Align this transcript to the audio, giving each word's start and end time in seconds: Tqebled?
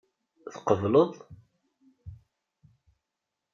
Tqebled? 0.53 1.13